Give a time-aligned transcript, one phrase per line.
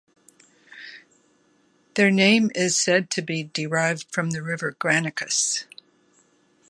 [1.93, 5.65] Their name is said to be derived from the river Granicus.